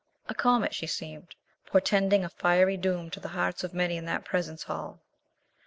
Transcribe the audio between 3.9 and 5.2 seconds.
in that presence hall.